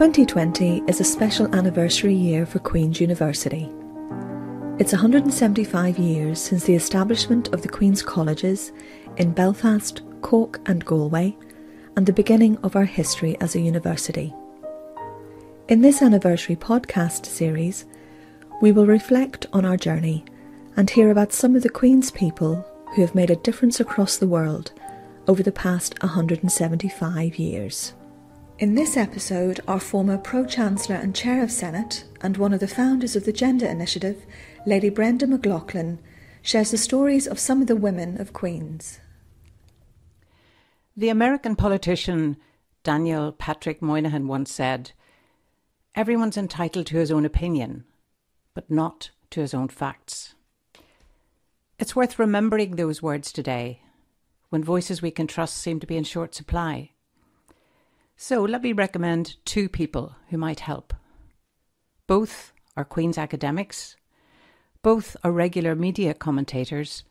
[0.00, 3.70] 2020 is a special anniversary year for Queen's University.
[4.78, 8.72] It's 175 years since the establishment of the Queen's Colleges
[9.18, 11.36] in Belfast, Cork, and Galway,
[11.96, 14.34] and the beginning of our history as a university.
[15.68, 17.84] In this anniversary podcast series,
[18.62, 20.24] we will reflect on our journey
[20.78, 24.26] and hear about some of the Queen's people who have made a difference across the
[24.26, 24.72] world
[25.28, 27.92] over the past 175 years.
[28.60, 32.68] In this episode, our former Pro Chancellor and Chair of Senate, and one of the
[32.68, 34.26] founders of the Gender Initiative,
[34.66, 35.98] Lady Brenda McLaughlin,
[36.42, 39.00] shares the stories of some of the women of Queen's.
[40.94, 42.36] The American politician
[42.82, 44.92] Daniel Patrick Moynihan once said,
[45.94, 47.84] Everyone's entitled to his own opinion,
[48.52, 50.34] but not to his own facts.
[51.78, 53.80] It's worth remembering those words today,
[54.50, 56.90] when voices we can trust seem to be in short supply.
[58.22, 60.92] So let me recommend two people who might help.
[62.06, 63.96] Both are Queen's academics,
[64.82, 67.04] both are regular media commentators,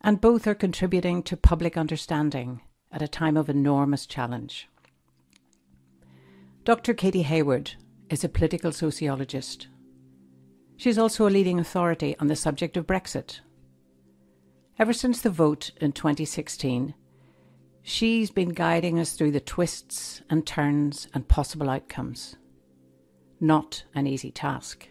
[0.00, 2.60] and both are contributing to public understanding
[2.92, 4.68] at a time of enormous challenge.
[6.62, 6.94] Dr.
[6.94, 7.72] Katy Hayward
[8.08, 9.66] is a political sociologist.
[10.76, 13.40] She is also a leading authority on the subject of Brexit.
[14.78, 16.94] Ever since the vote in 2016,
[17.82, 22.36] She's been guiding us through the twists and turns and possible outcomes.
[23.40, 24.88] Not an easy task.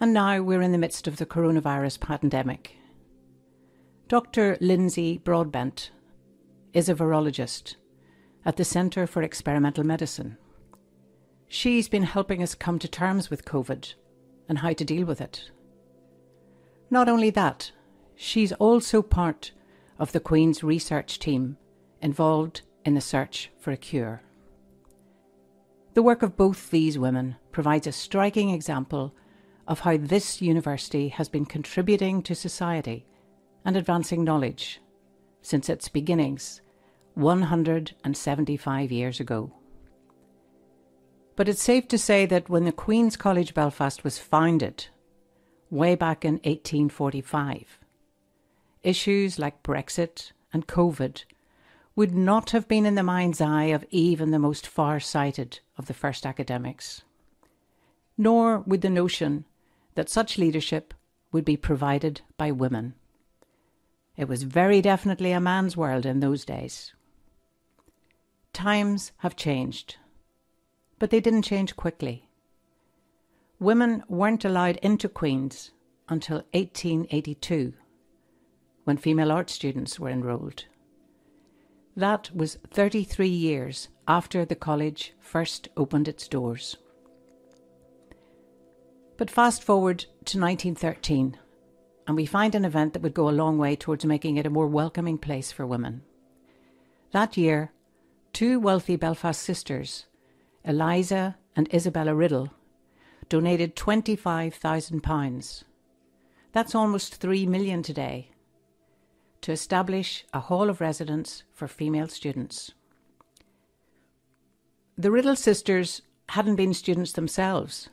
[0.00, 2.76] And now we're in the midst of the coronavirus pandemic.
[4.08, 4.56] Dr.
[4.60, 5.90] Lindsay Broadbent
[6.72, 7.76] is a virologist
[8.44, 10.36] at the Centre for Experimental Medicine.
[11.48, 13.94] She's been helping us come to terms with COVID
[14.48, 15.50] and how to deal with it.
[16.88, 17.72] Not only that,
[18.14, 19.50] she's also part
[19.98, 21.56] of the Queen's research team
[22.00, 24.22] involved in the search for a cure.
[25.94, 29.14] The work of both these women provides a striking example
[29.66, 33.06] of how this university has been contributing to society
[33.64, 34.80] and advancing knowledge
[35.42, 36.60] since its beginnings
[37.14, 39.52] 175 years ago.
[41.34, 44.86] But it's safe to say that when the Queen's College Belfast was founded,
[45.70, 47.78] way back in 1845,
[48.86, 51.24] issues like Brexit and COVID
[51.96, 55.86] would not have been in the mind's eye of even the most far sighted of
[55.86, 57.02] the first academics.
[58.16, 59.44] Nor would the notion
[59.94, 60.94] that such leadership
[61.32, 62.94] would be provided by women.
[64.16, 66.94] It was very definitely a man's world in those days.
[68.52, 69.96] Times have changed,
[70.98, 72.28] but they didn't change quickly.
[73.58, 75.72] Women weren't allowed into Queen's
[76.08, 77.74] until 1882
[78.86, 80.64] when female art students were enrolled.
[81.96, 86.76] That was 33 years after the college first opened its doors.
[89.16, 91.36] But fast forward to 1913,
[92.06, 94.50] and we find an event that would go a long way towards making it a
[94.50, 96.02] more welcoming place for women.
[97.10, 97.72] That year,
[98.32, 100.06] two wealthy Belfast sisters,
[100.64, 102.52] Eliza and Isabella Riddel,
[103.28, 105.64] donated £25,000.
[106.52, 108.30] That's almost three million today
[109.42, 112.72] to establish a hall of residence for female students.
[114.98, 117.88] The Riddel sisters hadn't been students themselves,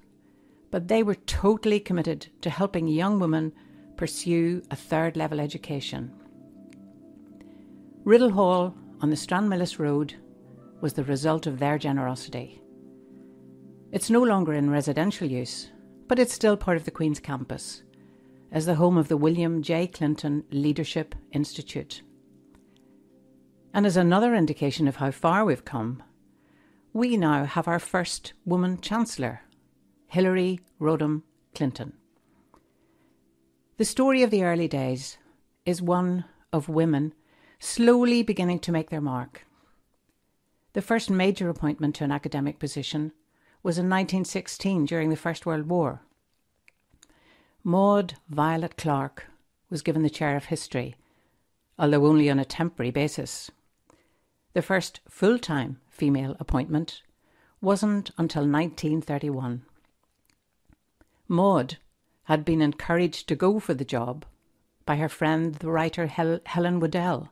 [0.71, 3.53] but they were totally committed to helping young women
[3.97, 6.11] pursue a third level education.
[8.03, 10.15] Riddel Hall on the Stranmillis Road
[10.81, 12.61] was the result of their generosity.
[13.91, 15.69] It's no longer in residential use,
[16.07, 17.83] but it's still part of the Queen's campus
[18.53, 19.87] as the home of the William J.
[19.87, 22.03] Clinton Leadership Institute.
[23.73, 26.03] And as another indication of how far we've come,
[26.93, 29.41] we now have our first woman Chancellor,
[30.05, 31.23] Hillary Rodham
[31.55, 31.93] Clinton.
[33.77, 35.17] The story of the early days
[35.65, 37.15] is one of women
[37.57, 39.47] slowly beginning to make their mark.
[40.73, 43.13] The first major appointment to an academic position
[43.63, 46.03] was in 1916 during the First World War
[47.65, 49.27] Maude Violet Clarke
[49.69, 50.95] was given the chair of history,
[51.79, 53.49] although only on a temporary basis.
[54.51, 57.03] The first full time female appointment
[57.61, 59.63] wasn't until 1931.
[61.29, 61.77] Maude
[62.25, 64.25] had been encouraged to go for the job
[64.85, 67.29] by her friend, the writer Hel- Helen Waddell,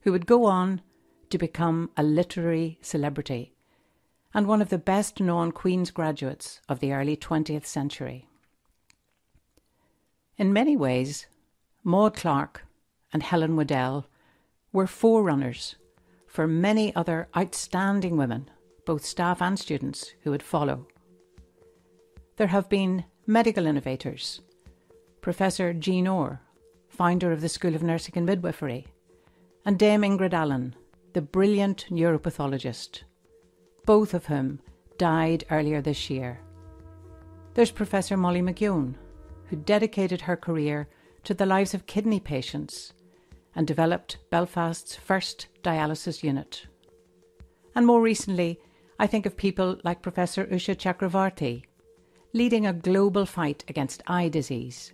[0.00, 0.80] who would go on
[1.28, 3.52] to become a literary celebrity
[4.32, 8.29] and one of the best known Queen's graduates of the early 20th century.
[10.40, 11.26] In many ways,
[11.84, 12.64] Maude Clarke
[13.12, 14.06] and Helen Waddell
[14.72, 15.76] were forerunners
[16.26, 18.48] for many other outstanding women
[18.86, 20.86] both staff and students, who would follow.
[22.38, 24.40] There have been medical innovators.
[25.20, 26.40] Professor Jean Orr,
[26.88, 28.86] founder of the School of Nursing and Midwifery,
[29.66, 30.74] and Dame Ingrid Allen,
[31.12, 33.02] the brilliant neuropathologist,
[33.84, 34.58] both of whom
[34.96, 36.40] died earlier this year.
[37.52, 38.94] There's Professor Molly McGeown,
[39.50, 40.88] who dedicated her career
[41.24, 42.92] to the lives of kidney patients
[43.54, 46.66] and developed Belfast's first dialysis unit.
[47.74, 48.60] And more recently,
[48.98, 51.64] I think of people like Professor Usha Chakravarthy,
[52.32, 54.92] leading a global fight against eye disease.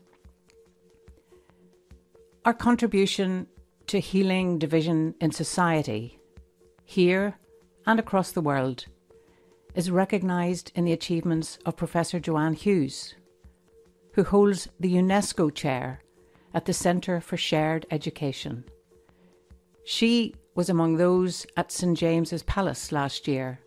[2.47, 3.47] Our contribution
[3.89, 6.19] to healing division in society,
[6.85, 7.37] here
[7.87, 8.87] and across the world,
[9.75, 13.15] is recognised in the achievements of Professor Joanne Hughes,
[14.17, 16.01] who holds the UNESCO chair
[16.55, 18.65] at the Centre for Shared Education.
[19.85, 23.61] She was among those at St James's Palace last year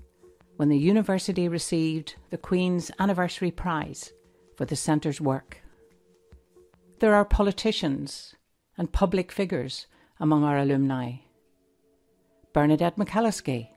[0.57, 4.11] when the university received the Queen's Anniversary Prize
[4.57, 5.61] for the centre's work.
[6.97, 8.33] There are politicians
[8.75, 9.85] and public figures
[10.19, 11.11] among our alumni.
[12.53, 13.67] Bernadette McAliskey,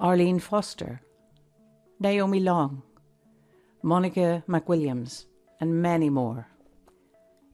[0.00, 1.02] Arlene Foster,
[2.00, 2.82] Naomi Long,
[3.82, 5.26] Monica McWilliams,
[5.60, 6.48] and many more.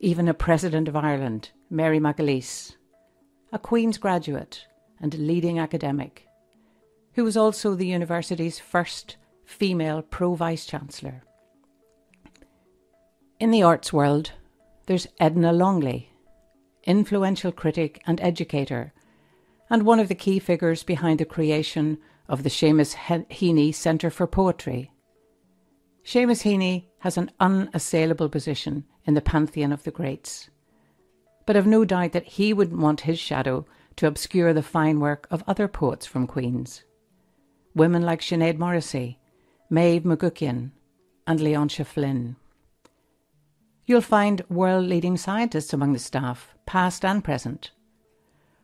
[0.01, 2.77] Even a President of Ireland, Mary McAleese,
[3.53, 4.67] a Queen's graduate
[5.01, 6.27] and leading academic,
[7.15, 11.23] who was also the university's first female pro vice chancellor.
[13.41, 14.33] In the arts world,
[14.87, 16.11] there's Edna Longley,
[16.85, 18.93] influential critic and educator,
[19.71, 21.99] and one of the key figures behind the creation
[22.29, 24.91] of the Seamus Heaney Centre for Poetry.
[26.05, 30.51] Seamus Heaney has an unassailable position in the pantheon of the greats,
[31.47, 33.65] but I've no doubt that he wouldn't want his shadow
[33.97, 36.85] to obscure the fine work of other poets from Queen's.
[37.75, 39.19] Women like Sinead Morrissey,
[39.71, 40.73] Medbh McGuckian,
[41.27, 42.37] and Leontia Flynn.
[43.87, 47.71] You'll find world leading scientists among the staff, past and present.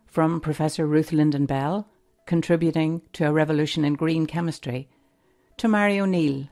[0.07, 1.89] From Professor Ruth Lynden-Bell,
[2.27, 4.89] contributing to a revolution in green chemistry,
[5.57, 6.49] to Máire O'Neill,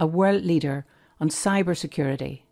[0.00, 0.84] a world leader
[1.20, 2.42] on cybersecurity,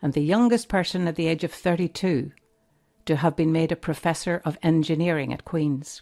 [0.00, 2.32] and the youngest person at the age of 32
[3.04, 6.00] to have been made a professor of engineering at Queen's.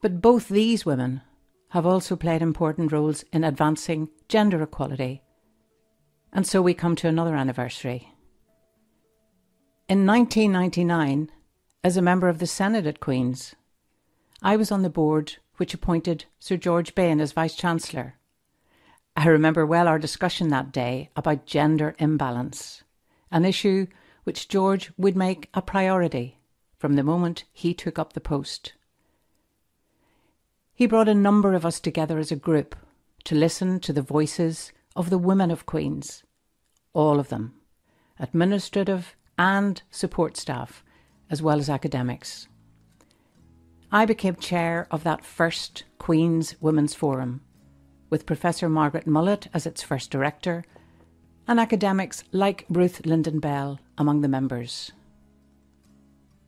[0.00, 1.20] But both these women
[1.68, 5.22] have also played important roles in advancing gender equality
[6.32, 8.12] and so we come to another anniversary.
[9.88, 11.30] In 1999,
[11.82, 13.54] as a member of the Senate at Queen's,
[14.42, 18.14] I was on the board which appointed Sir George Bain as Vice Chancellor.
[19.16, 22.84] I remember well our discussion that day about gender imbalance,
[23.30, 23.86] an issue
[24.24, 26.38] which George would make a priority
[26.78, 28.72] from the moment he took up the post.
[30.74, 32.74] He brought a number of us together as a group
[33.24, 36.22] to listen to the voices of the women of Queen's,
[36.94, 37.54] all of them,
[38.18, 40.82] administrative and support staff,
[41.28, 42.48] as well as academics.
[43.92, 47.42] I became chair of that first Queen's Women's Forum,
[48.10, 50.64] with Professor Margaret Mullett as its first director,
[51.48, 54.92] and academics like Ruth Lynden-Bell among the members.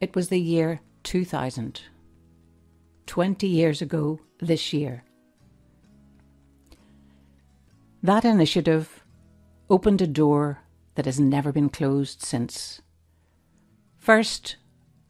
[0.00, 1.82] It was the year 2000,
[3.06, 5.04] 20 years ago this year.
[8.02, 9.04] That initiative
[9.70, 10.62] opened a door
[10.96, 12.80] that has never been closed since.
[13.98, 14.56] First,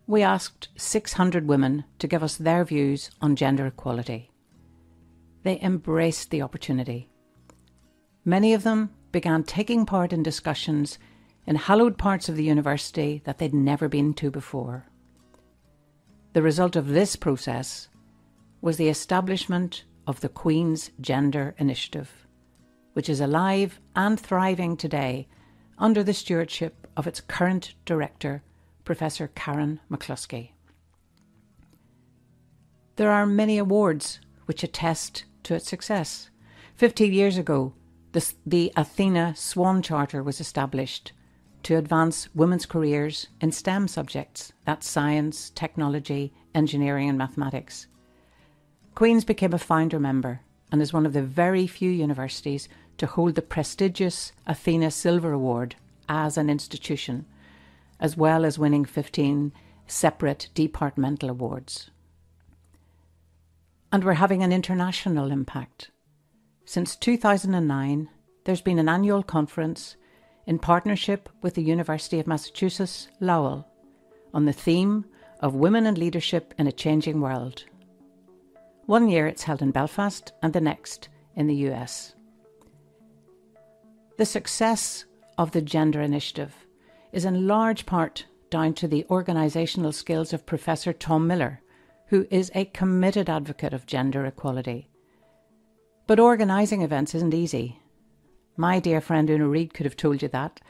[0.06, 4.31] we asked 600 women to give us their views on gender equality.
[5.42, 7.08] They embraced the opportunity.
[8.24, 10.98] Many of them began taking part in discussions
[11.46, 14.86] in hallowed parts of the university that they'd never been to before.
[16.32, 17.88] The result of this process
[18.60, 22.22] was the establishment of the Queen's Gender Initiative
[22.92, 25.28] which is alive and thriving today
[25.78, 28.42] under the stewardship of its current director,
[28.84, 30.50] Professor Karen McCluskey.
[32.96, 36.30] There are many awards which attest to its success.
[36.74, 37.74] Fifty years ago,
[38.12, 41.12] the, the Athena Swan Charter was established
[41.62, 47.86] to advance women's careers in STEM subjects that's science, technology, engineering, and mathematics.
[48.94, 52.68] Queen's became a founder member and is one of the very few universities
[52.98, 55.76] to hold the prestigious Athena Silver Award
[56.08, 57.24] as an institution,
[58.00, 59.52] as well as winning 15
[59.86, 61.90] separate departmental awards.
[63.92, 65.90] And we're having an international impact.
[66.64, 68.08] Since 2009,
[68.44, 69.96] there's been an annual conference
[70.46, 73.68] in partnership with the University of Massachusetts Lowell
[74.32, 75.04] on the theme
[75.40, 77.64] of Women and Leadership in a Changing World.
[78.86, 82.14] One year it's held in Belfast and the next in the US.
[84.18, 85.04] The success
[85.38, 86.54] of the Gender Initiative
[87.12, 91.61] is in large part down to the organisational skills of Professor Tom Millar,
[92.12, 94.86] who is a committed advocate of gender equality.
[96.06, 97.80] But organising events isn't easy.
[98.54, 100.60] My dear friend Una Reid could have told you that.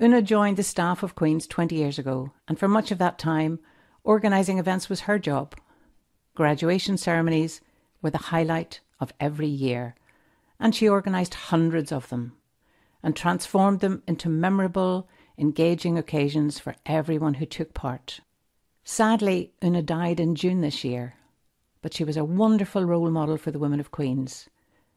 [0.00, 3.60] Una joined the staff of Queen's 20 years ago, and for much of that time,
[4.02, 5.54] organising events was her job.
[6.34, 7.60] Graduation ceremonies
[8.00, 9.94] were the highlight of every year,
[10.58, 12.32] and she organised hundreds of them
[13.02, 18.20] and transformed them into memorable, engaging occasions for everyone who took part.
[18.84, 21.14] Sadly, Una died in June this year,
[21.82, 24.48] but she was a wonderful role model for the women of Queen's,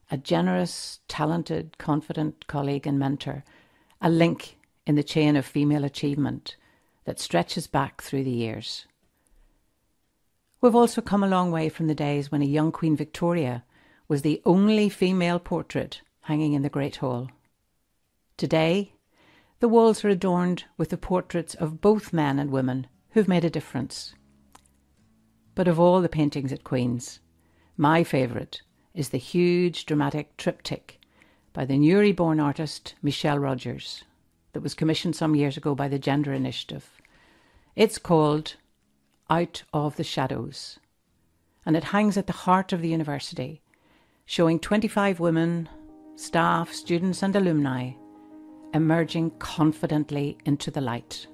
[0.10, 3.44] a generous, talented, confident colleague and mentor,
[4.02, 6.56] a link in the chain of female achievement
[7.06, 8.88] that stretches back through the years.
[10.62, 13.64] We've also come a long way from the days when a young Queen Victoria
[14.08, 17.30] was the only female portrait hanging in the Great Hall.
[18.36, 18.94] Today,
[19.60, 23.50] the walls are adorned with the portraits of both men and women who've made a
[23.50, 24.14] difference.
[25.56, 27.22] But of all the paintings at Queen's,
[27.78, 28.62] my favourite
[28.94, 31.00] is the huge dramatic triptych
[31.54, 34.04] by the newly born artist Michelle Rogers
[34.52, 36.90] that was commissioned some years ago by the Gender Initiative.
[37.74, 38.58] It's called
[39.30, 40.78] Out of the Shadows,
[41.66, 43.62] and it hangs at the heart of the university,
[44.26, 45.70] showing 25 women,
[46.18, 47.92] staff, students, and alumni
[48.74, 51.28] emerging confidently into the light.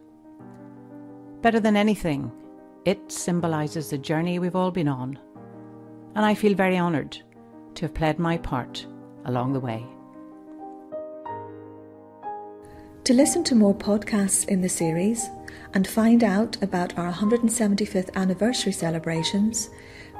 [1.41, 2.31] Better than anything,
[2.85, 5.17] it symbolises the journey we've all been on,
[6.15, 7.17] and I feel very honoured
[7.75, 8.85] to have played my part
[9.25, 9.85] along the way.
[13.05, 15.27] To listen to more podcasts in the series
[15.73, 19.71] and find out about our 175th anniversary celebrations,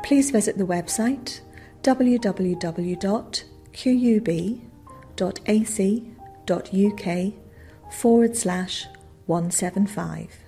[0.03, 1.41] please visit the website
[1.83, 2.33] www.qub.ac.uk
[7.91, 8.87] forward slash
[9.27, 10.40] 175.